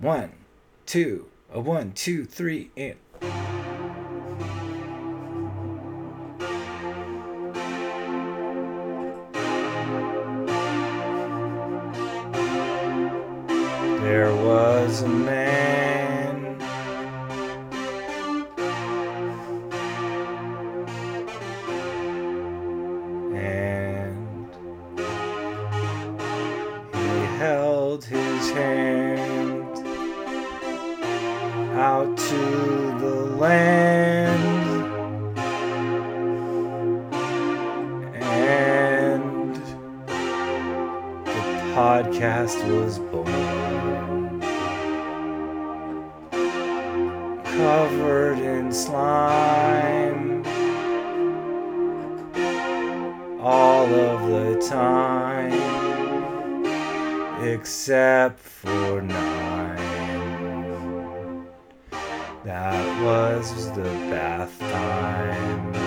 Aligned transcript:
One, 0.00 0.30
two, 0.86 1.26
a 1.52 1.58
one, 1.58 1.90
two, 1.90 2.24
three, 2.24 2.70
and. 2.76 2.94
There 14.00 14.32
was 14.36 15.02
a 15.02 15.08
man. 15.08 16.60
And 23.34 24.50
he 26.94 27.38
held 27.38 28.04
his 28.04 28.50
hand 28.52 29.27
out 31.88 32.18
to 32.18 32.44
the 33.00 33.16
land. 33.44 34.44
And 38.14 39.56
the 41.24 41.42
podcast 41.74 42.58
was 42.70 42.98
born. 42.98 44.40
Covered 47.56 48.38
in 48.38 48.70
slime 48.70 50.44
all 53.40 53.86
of 54.10 54.18
the 54.28 54.50
time 54.68 55.54
except 57.42 58.38
for 58.38 59.00
nine. 59.00 59.47
That 62.48 63.02
was 63.04 63.70
the 63.72 63.82
bath 63.82 64.58
time. 64.58 65.77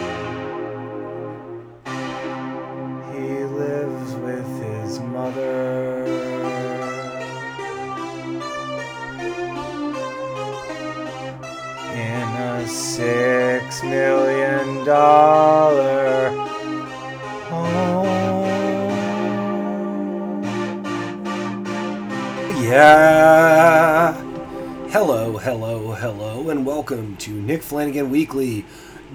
Welcome 26.81 27.15
to 27.15 27.29
Nick 27.29 27.61
Flanagan 27.61 28.09
Weekly 28.09 28.65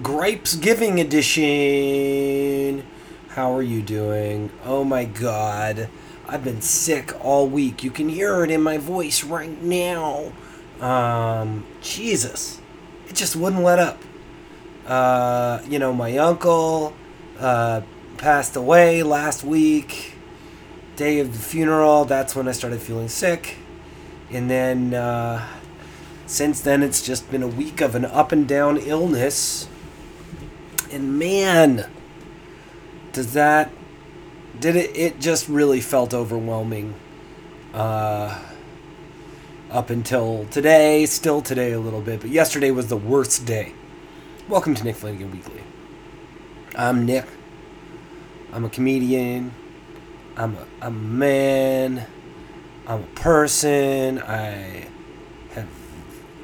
Gripes 0.01 0.55
Giving 0.55 1.01
Edition. 1.01 2.81
How 3.27 3.53
are 3.53 3.61
you 3.61 3.81
doing? 3.81 4.51
Oh 4.63 4.85
my 4.85 5.03
god. 5.03 5.89
I've 6.29 6.45
been 6.45 6.61
sick 6.61 7.13
all 7.21 7.45
week. 7.45 7.83
You 7.83 7.91
can 7.91 8.07
hear 8.07 8.41
it 8.45 8.51
in 8.51 8.61
my 8.61 8.77
voice 8.77 9.21
right 9.25 9.61
now. 9.61 10.31
Um, 10.79 11.65
Jesus. 11.81 12.61
It 13.09 13.15
just 13.15 13.35
wouldn't 13.35 13.63
let 13.63 13.79
up. 13.79 14.01
Uh, 14.85 15.59
you 15.67 15.77
know, 15.77 15.91
my 15.91 16.17
uncle 16.19 16.93
uh, 17.37 17.81
passed 18.15 18.55
away 18.55 19.03
last 19.03 19.43
week. 19.43 20.13
Day 20.95 21.19
of 21.19 21.33
the 21.33 21.39
funeral, 21.39 22.05
that's 22.05 22.33
when 22.33 22.47
I 22.47 22.53
started 22.53 22.79
feeling 22.79 23.09
sick. 23.09 23.57
And 24.31 24.49
then 24.49 24.93
uh, 24.93 25.45
since 26.27 26.61
then, 26.61 26.83
it's 26.83 27.01
just 27.01 27.31
been 27.31 27.41
a 27.41 27.47
week 27.47 27.81
of 27.81 27.95
an 27.95 28.05
up 28.05 28.31
and 28.31 28.47
down 28.47 28.77
illness. 28.77 29.67
And 30.91 31.17
man, 31.17 31.89
does 33.13 33.33
that. 33.33 33.71
Did 34.59 34.75
it. 34.75 34.95
It 34.95 35.19
just 35.19 35.47
really 35.47 35.81
felt 35.81 36.13
overwhelming. 36.13 36.93
Uh, 37.73 38.39
up 39.71 39.89
until 39.89 40.45
today, 40.45 41.05
still 41.05 41.41
today 41.41 41.71
a 41.71 41.79
little 41.79 42.01
bit, 42.01 42.21
but 42.21 42.29
yesterday 42.29 42.71
was 42.71 42.87
the 42.87 42.97
worst 42.97 43.45
day. 43.45 43.73
Welcome 44.47 44.75
to 44.75 44.83
Nick 44.83 44.95
Flanagan 44.95 45.31
Weekly. 45.31 45.61
I'm 46.75 47.05
Nick. 47.05 47.25
I'm 48.53 48.65
a 48.65 48.69
comedian. 48.69 49.53
I'm 50.35 50.55
a, 50.55 50.65
I'm 50.81 50.97
a 50.97 50.99
man. 50.99 52.07
I'm 52.85 53.03
a 53.03 53.07
person. 53.15 54.19
I. 54.19 54.87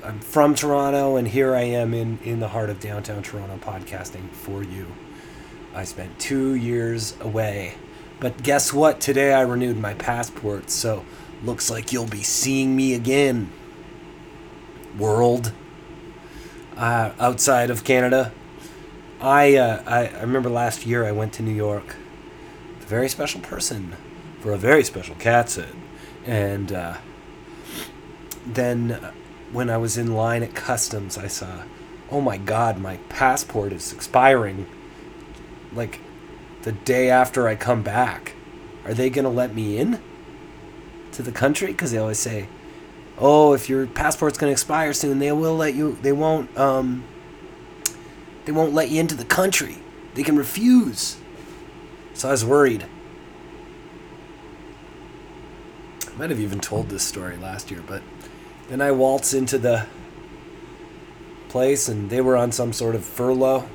I'm 0.04 0.20
from 0.20 0.54
Toronto, 0.54 1.16
and 1.16 1.26
here 1.26 1.56
I 1.56 1.62
am 1.62 1.94
in, 1.94 2.20
in 2.26 2.42
the 2.42 2.50
heart 2.50 2.70
of 2.70 2.82
downtown 2.82 3.24
Toronto 3.24 3.56
podcasting 3.56 4.30
for 4.32 4.62
you. 4.62 4.86
I 5.74 5.86
spent 5.86 6.20
two 6.20 6.56
years 6.56 7.16
away. 7.22 7.76
But 8.20 8.44
guess 8.44 8.74
what? 8.74 9.00
Today 9.00 9.34
I 9.34 9.42
renewed 9.42 9.78
my 9.78 9.94
passport, 9.94 10.70
so 10.70 11.06
looks 11.42 11.70
like 11.70 11.94
you'll 11.94 12.06
be 12.06 12.22
seeing 12.22 12.76
me 12.76 12.94
again. 12.94 13.50
World. 14.98 15.54
Uh, 16.76 17.12
outside 17.18 17.70
of 17.70 17.86
Canada. 17.86 18.34
I, 19.22 19.56
uh, 19.56 19.84
I 19.88 20.08
I 20.08 20.22
remember 20.22 20.50
last 20.50 20.86
year 20.86 21.06
I 21.06 21.14
went 21.14 21.32
to 21.34 21.44
New 21.44 21.56
York. 21.56 21.96
with 22.76 22.86
A 22.86 22.90
very 22.90 23.08
special 23.08 23.40
person 23.40 23.96
for 24.42 24.52
a 24.52 24.58
very 24.58 24.84
special 24.84 25.16
cat 25.16 25.50
sit, 25.50 25.70
and 26.26 26.74
uh, 26.74 26.98
then 28.46 29.14
when 29.54 29.70
I 29.70 29.78
was 29.78 29.98
in 29.98 30.16
line 30.16 30.44
at 30.44 30.56
customs, 30.56 31.18
I 31.18 31.28
saw, 31.28 31.64
oh 32.10 32.20
my 32.20 32.38
god, 32.38 32.80
my 32.80 32.98
passport 33.08 33.72
is 33.72 33.94
expiring. 33.94 34.68
Like 35.72 36.00
the 36.64 36.72
day 36.72 37.10
after 37.10 37.48
I 37.48 37.56
come 37.56 37.84
back, 37.84 38.34
are 38.84 38.94
they 38.94 39.10
gonna 39.10 39.30
let 39.30 39.54
me 39.56 39.78
in 39.78 40.02
to 41.14 41.22
the 41.22 41.32
country? 41.32 41.68
Because 41.68 41.92
they 41.92 42.00
always 42.00 42.20
say, 42.20 42.48
oh, 43.20 43.54
if 43.54 43.70
your 43.70 43.86
passport's 43.86 44.38
gonna 44.38 44.52
expire 44.52 44.92
soon, 44.92 45.20
they 45.20 45.32
will 45.32 45.56
let 45.56 45.76
you. 45.76 45.98
They 46.02 46.12
won't. 46.12 46.56
Um, 46.58 47.06
they 48.46 48.52
won't 48.52 48.74
let 48.74 48.90
you 48.90 49.00
into 49.00 49.16
the 49.16 49.24
country. 49.24 49.78
They 50.16 50.24
can 50.24 50.36
refuse. 50.36 51.18
So 52.14 52.28
I 52.28 52.32
was 52.32 52.44
worried. 52.44 52.86
I 56.08 56.18
might 56.18 56.30
have 56.30 56.40
even 56.40 56.60
told 56.60 56.90
this 56.90 57.04
story 57.04 57.38
last 57.38 57.72
year, 57.72 57.82
but 57.86 58.04
then 58.74 58.82
I 58.82 58.92
waltz 58.92 59.36
into 59.36 59.60
the 59.60 59.86
place 61.50 61.88
and 61.88 62.10
they 62.10 62.22
were 62.22 62.36
on 62.36 62.52
some 62.52 62.74
sort 62.74 62.96
of 62.96 63.06
furlough 63.06 63.70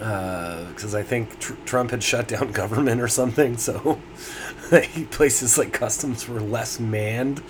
uh, 0.00 0.64
because 0.70 0.96
I 0.96 1.04
think 1.04 1.38
tr- 1.38 1.52
Trump 1.64 1.92
had 1.92 2.02
shut 2.02 2.26
down 2.26 2.50
government 2.62 3.00
or 3.00 3.06
something. 3.06 3.56
So 3.56 4.00
places 5.12 5.56
like 5.56 5.72
customs 5.72 6.28
were 6.28 6.40
less 6.40 6.80
manned. 6.80 7.40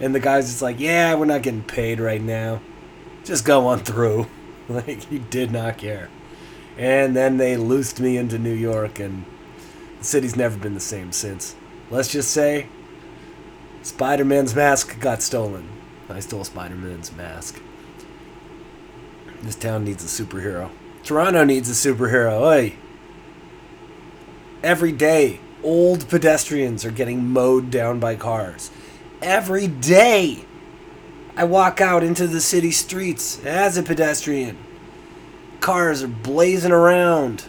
And 0.00 0.14
the 0.14 0.20
guy's 0.20 0.46
just 0.46 0.62
like, 0.62 0.80
yeah, 0.80 1.14
we're 1.14 1.26
not 1.26 1.42
getting 1.42 1.64
paid 1.64 2.00
right 2.00 2.22
now. 2.22 2.62
Just 3.22 3.44
go 3.44 3.66
on 3.66 3.80
through. 3.80 4.26
Like, 4.68 5.04
he 5.04 5.20
did 5.20 5.52
not 5.52 5.78
care. 5.78 6.08
And 6.76 7.14
then 7.14 7.36
they 7.36 7.56
loosed 7.56 8.00
me 8.00 8.16
into 8.16 8.36
New 8.36 8.52
York, 8.52 8.98
and 8.98 9.24
the 10.00 10.04
city's 10.04 10.34
never 10.34 10.58
been 10.58 10.74
the 10.74 10.80
same 10.80 11.12
since. 11.12 11.54
Let's 11.88 12.08
just 12.08 12.32
say 12.32 12.66
Spider 13.86 14.24
Man's 14.24 14.52
mask 14.52 14.98
got 14.98 15.22
stolen. 15.22 15.68
I 16.10 16.18
stole 16.18 16.42
Spider 16.42 16.74
Man's 16.74 17.12
mask. 17.12 17.62
This 19.42 19.54
town 19.54 19.84
needs 19.84 20.02
a 20.02 20.24
superhero. 20.24 20.72
Toronto 21.04 21.44
needs 21.44 21.70
a 21.70 21.72
superhero. 21.72 22.40
Oi! 22.40 22.74
Every 24.60 24.90
day, 24.90 25.38
old 25.62 26.08
pedestrians 26.08 26.84
are 26.84 26.90
getting 26.90 27.28
mowed 27.28 27.70
down 27.70 28.00
by 28.00 28.16
cars. 28.16 28.72
Every 29.22 29.68
day! 29.68 30.44
I 31.36 31.44
walk 31.44 31.80
out 31.80 32.02
into 32.02 32.26
the 32.26 32.40
city 32.40 32.72
streets 32.72 33.38
as 33.44 33.76
a 33.76 33.84
pedestrian. 33.84 34.58
Cars 35.60 36.02
are 36.02 36.08
blazing 36.08 36.72
around, 36.72 37.44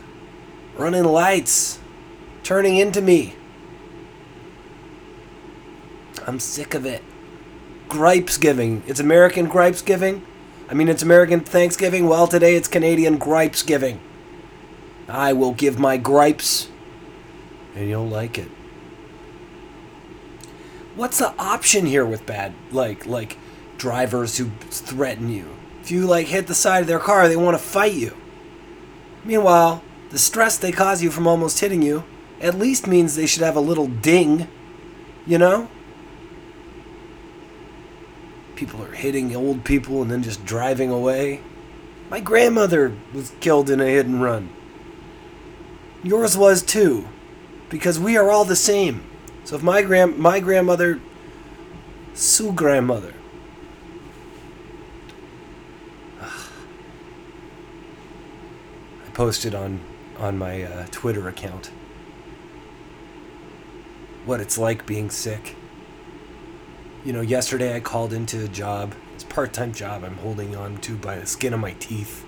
running 0.77 1.03
lights, 1.03 1.79
turning 2.43 2.77
into 2.77 3.01
me. 3.01 3.33
I'm 6.27 6.41
sick 6.41 6.73
of 6.73 6.85
it. 6.85 7.01
Gripes 7.87 8.37
giving. 8.37 8.83
It's 8.85 8.99
American 8.99 9.47
gripes 9.47 9.81
giving. 9.81 10.25
I 10.69 10.73
mean, 10.73 10.89
it's 10.89 11.01
American 11.01 11.39
Thanksgiving. 11.39 12.09
Well, 12.09 12.27
today 12.27 12.55
it's 12.55 12.67
Canadian 12.67 13.17
gripes 13.17 13.63
giving. 13.63 14.01
I 15.07 15.31
will 15.31 15.53
give 15.53 15.79
my 15.79 15.95
gripes, 15.95 16.67
and 17.73 17.87
you'll 17.87 18.09
like 18.09 18.37
it. 18.37 18.49
What's 20.97 21.19
the 21.19 21.33
option 21.39 21.85
here 21.85 22.05
with 22.05 22.25
bad, 22.25 22.53
like, 22.71 23.05
like 23.05 23.37
drivers 23.77 24.37
who 24.37 24.49
threaten 24.69 25.29
you? 25.29 25.47
If 25.81 25.91
you 25.91 26.05
like 26.05 26.27
hit 26.27 26.47
the 26.47 26.55
side 26.55 26.81
of 26.81 26.87
their 26.87 26.99
car, 26.99 27.29
they 27.29 27.37
want 27.37 27.57
to 27.57 27.63
fight 27.63 27.93
you. 27.93 28.17
Meanwhile, 29.23 29.81
the 30.09 30.19
stress 30.19 30.57
they 30.57 30.73
cause 30.73 31.01
you 31.01 31.09
from 31.09 31.25
almost 31.25 31.61
hitting 31.61 31.81
you 31.81 32.03
at 32.41 32.55
least 32.55 32.85
means 32.85 33.15
they 33.15 33.27
should 33.27 33.43
have 33.43 33.55
a 33.55 33.61
little 33.61 33.87
ding, 33.87 34.49
you 35.25 35.37
know? 35.37 35.69
People 38.57 38.83
are 38.83 38.91
hitting 38.91 39.33
old 39.35 39.63
people 39.63 40.01
and 40.01 40.11
then 40.11 40.23
just 40.23 40.43
driving 40.43 40.89
away. 40.89 41.39
My 42.09 42.19
grandmother 42.19 42.93
was 43.13 43.31
killed 43.39 43.69
in 43.69 43.79
a 43.79 43.85
hit 43.85 44.07
and 44.07 44.21
run. 44.21 44.49
Yours 46.03 46.35
was 46.35 46.63
too, 46.63 47.07
because 47.69 47.99
we 47.99 48.17
are 48.17 48.29
all 48.31 48.45
the 48.45 48.55
same. 48.55 49.03
So 49.43 49.55
if 49.55 49.63
my 49.63 49.81
grand 49.83 50.17
my 50.17 50.39
grandmother, 50.39 50.99
Sue 52.13 52.51
grandmother, 52.51 53.13
I 56.21 56.29
posted 59.13 59.53
on 59.53 59.79
on 60.17 60.37
my 60.37 60.63
uh, 60.63 60.87
Twitter 60.89 61.27
account 61.27 61.69
what 64.25 64.41
it's 64.41 64.57
like 64.57 64.85
being 64.85 65.09
sick. 65.09 65.56
You 67.07 67.13
know, 67.13 67.21
yesterday 67.21 67.73
I 67.73 67.79
called 67.79 68.11
into 68.11 68.43
a 68.43 68.49
job. 68.49 68.93
It's 69.15 69.23
a 69.23 69.27
part-time 69.27 69.71
job 69.71 70.03
I'm 70.03 70.17
holding 70.17 70.57
on 70.57 70.75
to 70.79 70.97
by 70.97 71.17
the 71.17 71.25
skin 71.25 71.53
of 71.53 71.59
my 71.61 71.71
teeth. 71.79 72.25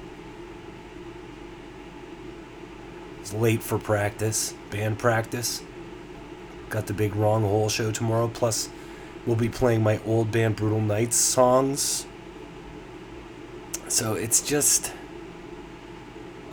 It's 3.20 3.34
late 3.34 3.62
for 3.62 3.78
practice, 3.78 4.54
band 4.72 4.98
practice. 4.98 5.64
Got 6.70 6.88
the 6.88 6.94
big 6.94 7.14
Wrong 7.14 7.42
Hole 7.42 7.68
show 7.68 7.92
tomorrow. 7.92 8.30
Plus, 8.30 8.70
we'll 9.26 9.36
be 9.36 9.50
playing 9.50 9.84
my 9.84 10.00
old 10.06 10.32
band 10.32 10.56
Brutal 10.56 10.80
Knights 10.80 11.18
songs. 11.18 12.06
So 13.90 14.14
it's 14.14 14.40
just 14.40 14.94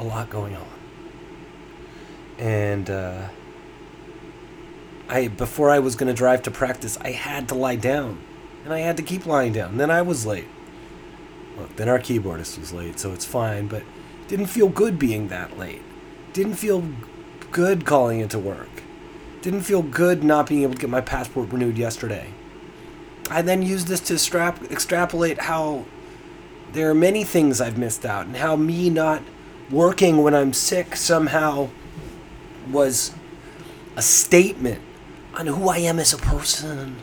a 0.00 0.02
lot 0.02 0.31
going 0.31 0.56
on. 0.56 0.67
And 2.40 2.90
uh, 2.90 3.28
I 5.08 5.29
before 5.29 5.70
I 5.70 5.79
was 5.79 5.97
going 5.97 6.08
to 6.08 6.17
drive 6.17 6.43
to 6.43 6.50
practice, 6.50 6.99
I 7.00 7.12
had 7.12 7.49
to 7.49 7.55
lie 7.55 7.76
down, 7.76 8.23
and 8.64 8.73
I 8.73 8.81
had 8.81 8.97
to 8.97 9.03
keep 9.03 9.26
lying 9.26 9.53
down. 9.53 9.70
And 9.70 9.81
then 9.81 9.91
I 9.91 10.03
was 10.03 10.26
late. 10.26 10.49
Look, 11.56 11.76
then 11.76 11.88
our 11.88 11.99
keyboardist 11.99 12.58
was 12.58 12.73
late, 12.73 12.99
so 12.99 13.12
it's 13.12 13.25
fine. 13.25 13.69
But 13.69 13.82
didn't 14.29 14.47
feel 14.47 14.69
good 14.69 14.99
being 14.99 15.29
that 15.29 15.58
late. 15.58 15.82
Didn't 16.32 16.55
feel 16.55 16.85
good 17.53 17.85
calling 17.87 18.20
into 18.20 18.38
work. 18.38 18.82
Didn't 19.43 19.62
feel 19.62 19.82
good 19.82 20.25
not 20.25 20.49
being 20.49 20.62
able 20.62 20.75
to 20.75 20.81
get 20.81 20.91
my 20.91 21.00
passport 21.00 21.50
renewed 21.52 21.79
yesterday. 21.79 22.32
I 23.31 23.43
then 23.43 23.62
used 23.62 23.87
this 23.87 24.00
to 24.00 24.19
strap, 24.19 24.62
extrapolate 24.70 25.43
how 25.43 25.85
there 26.73 26.91
are 26.91 26.94
many 26.94 27.25
things 27.25 27.61
I've 27.61 27.79
missed 27.79 28.05
out, 28.05 28.26
and 28.26 28.37
how 28.37 28.56
me 28.56 28.91
not 28.91 29.23
working 29.70 30.23
when 30.23 30.35
I'm 30.35 30.52
sick 30.52 30.97
somehow 30.97 31.69
was 32.70 33.12
a 33.97 34.02
statement 34.02 34.82
on 35.37 35.47
who 35.47 35.69
I 35.69 35.79
am 35.79 35.99
as 35.99 36.12
a 36.12 36.17
person. 36.17 36.97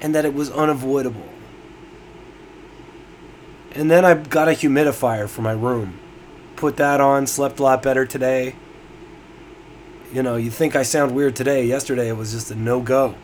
And 0.00 0.14
that 0.14 0.24
it 0.24 0.34
was 0.34 0.50
unavoidable. 0.50 1.28
And 3.72 3.90
then 3.90 4.04
I 4.04 4.14
got 4.14 4.48
a 4.48 4.52
humidifier 4.52 5.28
for 5.28 5.42
my 5.42 5.52
room. 5.52 5.98
Put 6.56 6.76
that 6.76 7.00
on, 7.00 7.26
slept 7.26 7.58
a 7.58 7.62
lot 7.62 7.82
better 7.82 8.04
today. 8.04 8.54
You 10.12 10.22
know, 10.22 10.36
you 10.36 10.50
think 10.50 10.76
I 10.76 10.82
sound 10.82 11.14
weird 11.14 11.36
today. 11.36 11.64
Yesterday 11.64 12.08
it 12.08 12.16
was 12.16 12.32
just 12.32 12.50
a 12.50 12.54
no 12.54 12.80
go. 12.80 13.14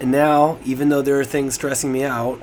And 0.00 0.10
now, 0.10 0.58
even 0.64 0.88
though 0.88 1.02
there 1.02 1.20
are 1.20 1.24
things 1.24 1.54
stressing 1.54 1.92
me 1.92 2.04
out, 2.04 2.40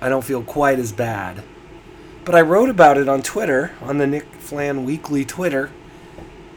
I 0.00 0.08
don't 0.08 0.24
feel 0.24 0.42
quite 0.42 0.78
as 0.78 0.92
bad. 0.92 1.42
But 2.26 2.34
I 2.34 2.40
wrote 2.40 2.68
about 2.68 2.98
it 2.98 3.08
on 3.08 3.22
Twitter, 3.22 3.70
on 3.80 3.98
the 3.98 4.06
Nick 4.06 4.26
Flan 4.40 4.84
Weekly 4.84 5.24
Twitter, 5.24 5.70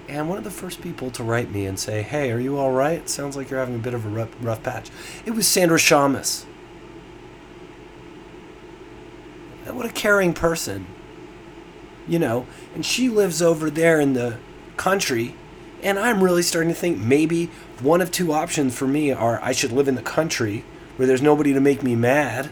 and 0.07 0.27
one 0.27 0.39
of 0.39 0.43
the 0.43 0.49
first 0.49 0.81
people 0.81 1.11
to 1.11 1.23
write 1.23 1.51
me 1.51 1.67
and 1.67 1.79
say, 1.79 2.01
"Hey, 2.01 2.31
are 2.31 2.39
you 2.39 2.57
all 2.57 2.71
right? 2.71 3.07
Sounds 3.07 3.37
like 3.37 3.51
you're 3.51 3.59
having 3.59 3.75
a 3.75 3.77
bit 3.77 3.93
of 3.93 4.03
a 4.03 4.09
rough, 4.09 4.29
rough 4.41 4.63
patch." 4.63 4.89
It 5.27 5.35
was 5.35 5.47
Sandra 5.47 5.77
Shamas. 5.77 6.45
What 9.67 9.85
a 9.85 9.89
caring 9.89 10.33
person, 10.33 10.87
you 12.07 12.17
know. 12.17 12.47
And 12.73 12.83
she 12.83 13.07
lives 13.07 13.39
over 13.39 13.69
there 13.69 13.99
in 13.99 14.13
the 14.13 14.37
country, 14.75 15.35
and 15.83 15.99
I'm 15.99 16.23
really 16.23 16.41
starting 16.41 16.73
to 16.73 16.79
think 16.79 16.97
maybe 16.97 17.51
one 17.79 18.01
of 18.01 18.09
two 18.09 18.33
options 18.33 18.73
for 18.73 18.87
me 18.87 19.11
are 19.11 19.39
I 19.43 19.51
should 19.51 19.71
live 19.71 19.87
in 19.87 19.93
the 19.93 20.01
country 20.01 20.65
where 20.97 21.07
there's 21.07 21.21
nobody 21.21 21.53
to 21.53 21.61
make 21.61 21.83
me 21.83 21.95
mad, 21.95 22.49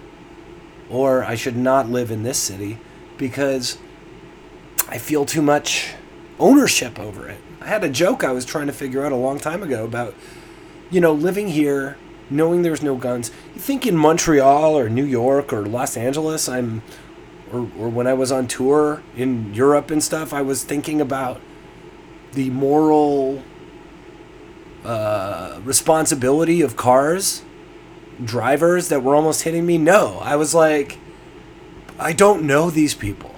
or 0.88 1.24
I 1.24 1.34
should 1.34 1.58
not 1.58 1.90
live 1.90 2.12
in 2.12 2.22
this 2.22 2.38
city 2.38 2.78
because 3.18 3.78
I 4.90 4.98
feel 4.98 5.26
too 5.26 5.42
much 5.42 5.94
ownership 6.40 7.00
over 7.00 7.28
it. 7.28 7.40
I 7.62 7.68
had 7.68 7.84
a 7.84 7.90
joke 7.90 8.24
I 8.24 8.32
was 8.32 8.46
trying 8.46 8.68
to 8.68 8.74
figure 8.74 9.06
out 9.06 9.12
a 9.12 9.16
long 9.16 9.40
time 9.40 9.64
ago 9.64 9.84
about, 9.84 10.16
you 10.90 11.02
know, 11.02 11.12
living 11.12 11.50
here, 11.50 11.98
knowing 12.30 12.62
there's 12.62 12.84
no 12.84 12.96
guns. 12.96 13.32
You 13.54 13.62
think 13.62 13.86
in 13.86 13.98
Montreal 13.98 14.78
or 14.78 14.90
New 14.90 15.06
York 15.06 15.52
or 15.52 15.66
Los 15.66 15.98
Angeles, 15.98 16.48
I'm, 16.48 16.82
or, 17.52 17.70
or 17.78 17.90
when 17.90 18.08
I 18.08 18.14
was 18.14 18.32
on 18.32 18.48
tour 18.48 19.02
in 19.16 19.54
Europe 19.54 19.92
and 19.92 20.04
stuff, 20.04 20.34
I 20.34 20.42
was 20.42 20.64
thinking 20.64 21.02
about 21.02 21.42
the 22.34 22.50
moral 22.52 23.44
uh, 24.86 25.60
responsibility 25.64 26.62
of 26.62 26.78
cars, 26.78 27.42
drivers 28.24 28.90
that 28.90 29.04
were 29.04 29.16
almost 29.16 29.44
hitting 29.44 29.66
me. 29.66 29.78
No, 29.78 30.20
I 30.22 30.36
was 30.36 30.54
like, 30.54 30.98
I 32.00 32.14
don't 32.14 32.44
know 32.44 32.70
these 32.70 32.94
people. 32.94 33.34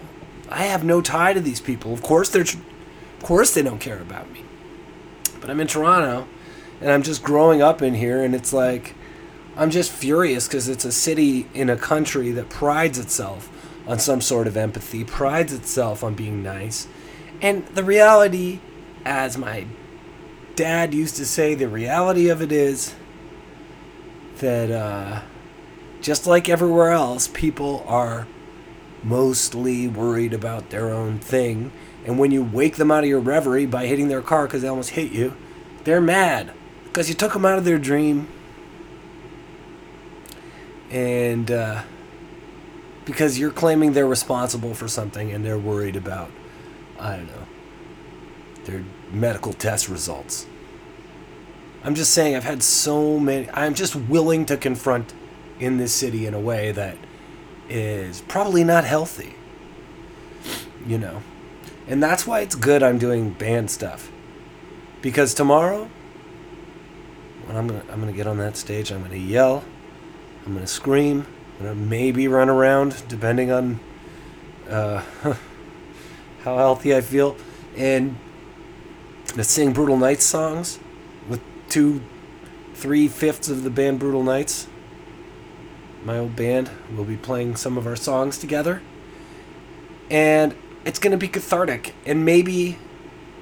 I 0.50 0.64
have 0.64 0.84
no 0.84 1.02
tie 1.02 1.34
to 1.34 1.42
these 1.42 1.62
people. 1.62 1.94
Of 1.94 2.02
course 2.02 2.30
they're 2.30 2.42
of 2.42 3.24
course 3.24 3.54
they 3.54 3.62
don't 3.62 3.80
care 3.80 4.00
about 4.00 4.32
me. 4.32 4.44
But 5.40 5.50
I'm 5.50 5.60
in 5.60 5.68
Toronto 5.68 6.28
and 6.82 6.92
I'm 6.92 7.04
just 7.04 7.24
growing 7.24 7.62
up 7.62 7.82
in 7.82 7.94
here 7.94 8.24
and 8.24 8.34
it's 8.34 8.54
like 8.54 8.96
I'm 9.56 9.70
just 9.70 9.92
furious 9.92 10.48
cuz 10.48 10.68
it's 10.68 10.86
a 10.86 10.92
city 10.92 11.48
in 11.54 11.70
a 11.70 11.78
country 11.78 12.32
that 12.32 12.50
prides 12.50 12.98
itself 12.98 13.50
on 13.88 14.00
some 14.00 14.22
sort 14.22 14.48
of 14.48 14.56
empathy, 14.56 15.04
prides 15.04 15.54
itself 15.54 16.04
on 16.04 16.14
being 16.14 16.44
nice. 16.44 16.88
And 17.42 17.66
the 17.68 17.84
reality 17.84 18.60
as 19.06 19.38
my 19.38 19.66
dad 20.56 20.94
used 20.94 21.16
to 21.16 21.26
say, 21.26 21.56
the 21.56 21.70
reality 21.70 22.28
of 22.28 22.42
it 22.42 22.52
is 22.52 22.94
that 24.40 24.70
uh, 24.70 25.22
just 26.02 26.28
like 26.28 26.50
everywhere 26.50 26.92
else, 26.92 27.28
people 27.28 27.84
are 27.88 28.28
mostly 29.04 29.88
worried 29.88 30.34
about 30.34 30.70
their 30.70 30.90
own 30.90 31.20
thing. 31.20 31.72
And 32.06 32.18
when 32.18 32.32
you 32.32 32.44
wake 32.44 32.78
them 32.78 32.92
out 32.92 33.04
of 33.04 33.10
your 33.10 33.20
reverie 33.20 33.66
by 33.66 33.86
hitting 33.86 34.08
their 34.08 34.22
car 34.22 34.48
because 34.48 34.62
they 34.62 34.68
almost 34.68 34.92
hit 34.92 35.12
you, 35.12 35.36
they're 35.84 36.02
mad 36.02 36.52
because 36.86 37.10
you 37.10 37.16
took 37.16 37.34
them 37.34 37.46
out 37.46 37.58
of 37.58 37.66
their 37.66 37.78
dream. 37.78 38.28
And 40.90 41.52
uh, 41.52 41.84
because 43.06 43.38
you're 43.38 43.52
claiming 43.52 43.94
they're 43.94 44.08
responsible 44.08 44.74
for 44.74 44.88
something 44.88 45.32
and 45.32 45.46
they're 45.46 45.60
worried 45.60 45.96
about, 45.96 46.32
I 47.00 47.18
don't 47.18 47.28
know, 47.28 47.46
their 48.66 48.84
medical 49.12 49.54
test 49.54 49.90
results. 49.90 50.46
I'm 51.84 51.96
just 51.96 52.14
saying, 52.14 52.36
I've 52.36 52.44
had 52.44 52.62
so 52.62 53.20
many. 53.20 53.50
I'm 53.52 53.74
just 53.74 53.96
willing 53.96 54.46
to 54.48 54.58
confront 54.58 55.14
in 55.60 55.78
this 55.78 55.94
city 55.94 56.26
in 56.26 56.34
a 56.34 56.40
way 56.40 56.72
that 56.72 56.98
is 57.70 58.22
probably 58.22 58.64
not 58.64 58.84
healthy. 58.84 59.36
You 60.86 60.98
know. 60.98 61.22
And 61.88 62.02
that's 62.04 62.28
why 62.28 62.42
it's 62.42 62.56
good 62.56 62.84
I'm 62.84 62.98
doing 62.98 63.32
band 63.32 63.72
stuff. 63.72 64.12
Because 65.02 65.34
tomorrow 65.34 65.90
when 67.50 67.58
I'm 67.58 67.68
gonna 67.68 67.84
I'm 67.92 68.00
gonna 68.00 68.12
get 68.12 68.28
on 68.28 68.38
that 68.38 68.56
stage, 68.56 68.92
I'm 68.92 69.02
gonna 69.02 69.16
yell, 69.16 69.64
I'm 70.46 70.54
gonna 70.54 70.68
scream, 70.68 71.26
I'm 71.58 71.66
gonna 71.66 71.76
maybe 71.76 72.28
run 72.28 72.48
around, 72.48 73.02
depending 73.08 73.52
on 73.52 73.80
uh, 74.70 75.02
how 76.44 76.58
healthy 76.58 76.96
I 76.96 77.02
feel, 77.02 77.36
and 77.76 78.16
to 79.30 79.44
sing 79.44 79.74
Brutal 79.74 79.98
Knights 79.98 80.26
songs 80.26 80.80
with 81.28 81.42
two, 81.70 82.04
three 82.76 83.08
fifths 83.08 83.50
of 83.50 83.64
the 83.64 83.72
band 83.72 83.98
Brutal 83.98 84.22
Knights 84.22 84.68
my 86.04 86.18
old 86.18 86.36
band. 86.36 86.70
We'll 86.94 87.06
be 87.06 87.18
playing 87.18 87.56
some 87.56 87.78
of 87.78 87.86
our 87.86 87.96
songs 87.96 88.38
together. 88.38 88.82
And 90.10 90.56
it's 90.86 91.00
going 91.00 91.12
to 91.12 91.18
be 91.18 91.28
cathartic. 91.28 91.94
And 92.06 92.26
maybe, 92.26 92.78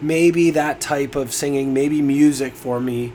maybe 0.02 0.50
that 0.52 0.82
type 0.82 1.16
of 1.16 1.34
singing, 1.34 1.74
maybe 1.74 2.02
music 2.02 2.54
for 2.54 2.80
me 2.80 3.14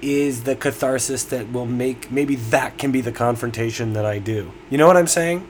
is 0.00 0.44
the 0.44 0.54
catharsis 0.54 1.24
that 1.24 1.50
will 1.52 1.66
make, 1.66 2.10
maybe 2.10 2.36
that 2.36 2.78
can 2.78 2.92
be 2.92 3.00
the 3.00 3.12
confrontation 3.12 3.94
that 3.94 4.04
I 4.04 4.18
do. 4.18 4.52
You 4.70 4.78
know 4.78 4.86
what 4.86 4.96
I'm 4.96 5.08
saying? 5.08 5.48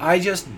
I 0.00 0.18
just, 0.18 0.48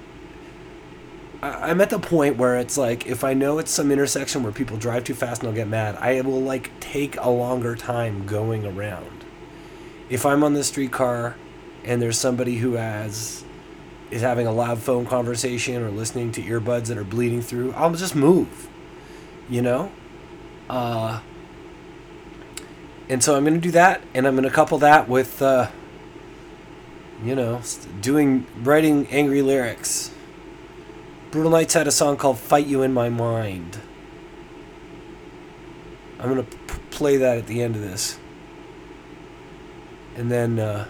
I'm 1.43 1.81
at 1.81 1.91
the 1.91 1.99
point 1.99 2.37
where 2.37 2.57
it's 2.57 2.79
like, 2.79 3.07
if 3.07 3.25
I 3.25 3.35
know 3.35 3.59
it's 3.59 3.71
some 3.71 3.91
intersection 3.91 4.43
where 4.43 4.53
people 4.53 4.77
drive 4.77 5.05
too 5.05 5.15
fast 5.15 5.43
and 5.43 5.49
I'll 5.49 5.55
get 5.55 5.69
mad, 5.69 5.97
I 5.97 6.21
will 6.21 6.41
like 6.41 6.79
take 6.81 7.17
a 7.17 7.31
longer 7.31 7.75
time 7.75 8.27
going 8.27 8.65
around. 8.65 9.25
If 10.09 10.25
I'm 10.25 10.45
on 10.45 10.55
the 10.55 10.63
streetcar 10.63 11.37
and 11.87 12.03
there's 12.03 12.19
somebody 12.19 12.57
who 12.57 12.75
has 12.75 13.45
is 14.11 14.23
having 14.23 14.47
a 14.47 14.53
loud 14.53 14.79
phone 14.79 15.07
conversation 15.07 15.83
or 15.83 15.91
listening 15.91 16.31
to 16.33 16.43
earbuds 16.43 16.87
that 16.87 16.99
are 16.99 17.05
bleeding 17.05 17.43
through, 17.43 17.73
I'll 17.73 17.93
just 17.95 18.15
move. 18.15 18.69
You 19.49 19.63
know? 19.63 19.91
Uh 20.69 21.21
and 23.09 23.23
so 23.23 23.37
I'm 23.37 23.45
going 23.45 23.55
to 23.55 23.61
do 23.61 23.71
that, 23.73 24.03
and 24.15 24.27
I'm 24.27 24.35
going 24.35 24.49
to 24.49 24.51
couple 24.51 24.79
that 24.79 25.09
with, 25.09 25.41
uh, 25.41 25.69
you 27.23 27.37
know, 27.37 27.61
doing 28.01 28.47
writing 28.63 29.07
angry 29.09 29.43
lyrics. 29.43 30.11
Brutal 31.31 31.53
Knights 31.53 31.75
had 31.75 31.87
a 31.87 31.93
song 31.93 32.17
called 32.17 32.39
"Fight 32.39 32.67
You 32.67 32.83
in 32.83 32.93
My 32.93 33.09
Mind." 33.09 33.79
I'm 36.19 36.35
going 36.35 36.45
to 36.45 36.57
p- 36.57 36.81
play 36.91 37.17
that 37.19 37.39
at 37.39 37.47
the 37.47 37.63
end 37.63 37.77
of 37.77 37.83
this, 37.83 38.19
and 40.17 40.31
then, 40.31 40.59
uh, 40.59 40.89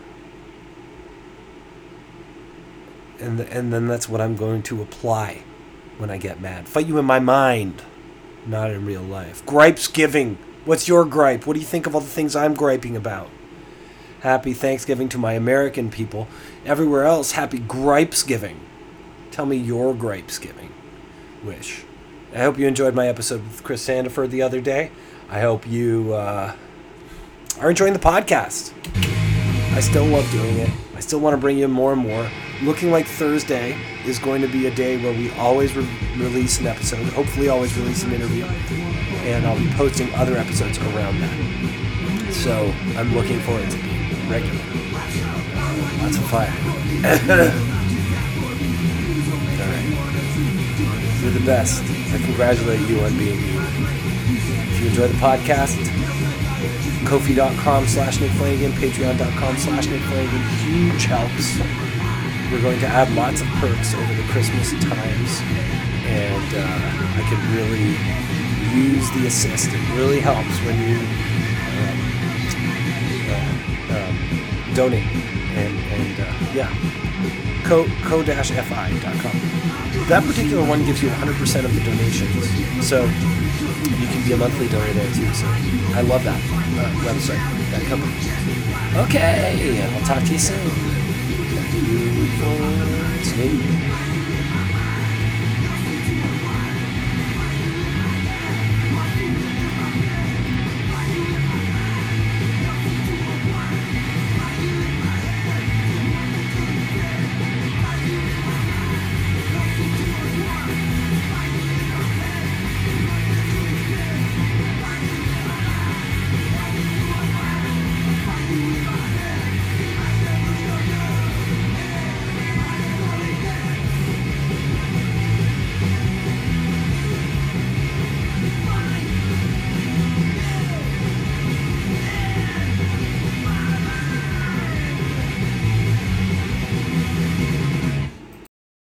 and 3.21 3.39
th- 3.39 3.51
and 3.51 3.73
then 3.73 3.87
that's 3.87 4.09
what 4.09 4.21
I'm 4.21 4.37
going 4.37 4.63
to 4.65 4.83
apply 4.83 5.43
when 5.99 6.11
I 6.11 6.19
get 6.19 6.41
mad. 6.41 6.69
Fight 6.69 6.87
you 6.87 6.99
in 6.99 7.05
my 7.05 7.19
mind, 7.19 7.83
not 8.47 8.71
in 8.71 8.85
real 8.85 9.03
life. 9.03 9.45
Gripes 9.47 9.89
giving. 9.89 10.39
What's 10.65 10.89
your 10.89 11.05
gripe? 11.05 11.47
What 11.47 11.55
do 11.55 11.61
you 11.61 11.67
think 11.67 11.87
of 11.87 11.95
all 11.95 12.01
the 12.01 12.07
things 12.09 12.35
I'm 12.35 12.55
griping 12.55 12.97
about? 12.97 13.31
Happy 14.21 14.53
Thanksgiving 14.53 15.09
to 15.11 15.19
my 15.19 15.35
American 15.35 15.91
people. 15.91 16.27
Everywhere 16.65 17.05
else, 17.05 17.33
happy 17.33 17.59
Gripes 17.59 18.27
giving. 18.27 18.61
Tell 19.31 19.47
me 19.47 19.57
your 19.57 19.95
gripes 19.95 20.39
giving 20.39 20.73
wish. 21.47 21.85
I 22.35 22.39
hope 22.39 22.59
you 22.59 22.67
enjoyed 22.67 22.95
my 22.95 23.09
episode 23.09 23.43
with 23.45 23.63
Chris 23.63 23.87
Sandiford 23.87 24.31
the 24.31 24.43
other 24.43 24.61
day. 24.61 24.91
I 25.31 25.41
hope 25.41 25.67
you 25.67 26.13
uh, 26.13 26.55
are 27.61 27.71
enjoying 27.71 27.93
the 27.93 27.99
podcast. 27.99 29.16
I 29.77 29.81
still 29.81 30.07
love 30.07 30.27
doing 30.31 30.57
it. 30.57 30.71
I 30.95 31.01
still 31.01 31.21
want 31.21 31.35
to 31.35 31.37
bring 31.37 31.59
you 31.59 31.69
more 31.69 31.93
and 31.93 32.01
more. 32.01 32.27
Looking 32.63 32.91
like 32.91 33.07
Thursday 33.07 33.77
is 34.07 34.19
going 34.19 34.41
to 34.41 34.49
be 34.49 34.69
a 34.69 34.71
day 34.75 34.97
where 34.97 35.13
we 35.13 35.31
always 35.33 35.77
re- 35.77 35.87
release 36.17 36.59
an 36.61 36.67
episode, 36.67 37.05
hopefully, 37.13 37.51
always 37.51 37.77
release 37.77 38.03
an 38.03 38.15
interview. 38.15 38.47
And 39.27 39.47
I'll 39.47 39.59
be 39.59 39.69
posting 39.73 40.15
other 40.15 40.39
episodes 40.39 40.79
around 40.79 41.21
that. 41.21 42.33
So 42.33 42.73
I'm 42.97 43.15
looking 43.15 43.39
forward 43.41 43.71
to 43.71 43.77
being 43.77 44.31
regular. 44.31 44.57
Lots 46.01 46.17
of 46.17 46.25
fire. 46.25 46.49
All 49.61 49.69
right. 49.69 51.21
You're 51.21 51.33
the 51.33 51.45
best. 51.45 51.83
I 52.15 52.19
congratulate 52.25 52.81
you 52.89 53.01
on 53.01 53.15
being 53.19 53.39
you. 53.41 53.61
If 53.61 54.81
you 54.81 54.89
enjoy 54.89 55.09
the 55.09 55.19
podcast, 55.19 55.96
Ko-fi.com 57.07 57.87
slash 57.87 58.21
Nick 58.21 58.33
Flanagan, 58.33 58.73
Patreon.com 58.73 59.57
slash 59.59 59.87
Nick 59.87 60.03
Flanagan. 60.03 60.43
Huge 60.67 61.05
helps. 61.05 61.57
We're 62.51 62.61
going 62.61 62.81
to 62.81 62.87
add 62.87 63.13
lots 63.15 63.43
of 63.43 63.47
perks 63.63 63.95
over 63.95 64.13
the 64.15 64.27
Christmas 64.33 64.73
times. 64.73 65.41
And 66.11 66.55
uh, 66.55 66.67
I 67.15 67.23
can 67.31 67.39
really 67.55 67.95
use 68.75 69.09
the 69.13 69.29
assist. 69.29 69.69
It 69.71 69.95
really 69.95 70.19
helps 70.19 70.59
when 70.67 70.75
you 70.83 70.99
um, 71.79 71.99
uh, 73.31 73.55
um, 73.95 74.75
donate. 74.75 75.07
And, 75.55 75.79
and 75.79 76.21
uh, 76.21 76.35
yeah, 76.55 76.75
co, 77.63 77.87
ko-fi.com. 78.03 79.37
That 80.09 80.25
particular 80.27 80.67
one 80.67 80.85
gives 80.85 81.05
you 81.05 81.09
100% 81.11 81.65
of 81.65 81.73
the 81.73 81.81
donations. 81.85 82.85
So 82.85 83.05
you 83.05 84.07
can 84.09 84.25
be 84.25 84.33
a 84.33 84.37
monthly 84.37 84.67
donor 84.69 84.93
there 84.93 85.15
too. 85.15 85.33
So 85.35 85.47
I 85.95 86.01
love 86.03 86.25
that 86.25 86.56
website, 86.85 87.41
that. 87.71 89.05
Okay, 89.05 89.83
I'll 89.95 90.07
talk 90.07 90.23
to 90.25 90.33
you 90.33 90.39
soon. 90.39 90.97